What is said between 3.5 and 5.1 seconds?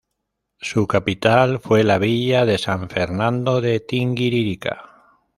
de Tinguiririca.